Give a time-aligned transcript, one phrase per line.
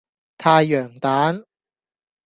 [0.35, 1.45] 太陽蛋